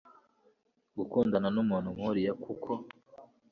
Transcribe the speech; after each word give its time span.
gukundana 0.97 1.47
numuntu 1.55 1.89
nkuriya 1.95 2.33
kuko 2.43 2.71